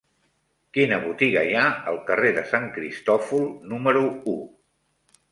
[0.75, 4.01] Quina botiga hi ha al carrer de Sant Cristòfol número
[4.33, 4.35] u?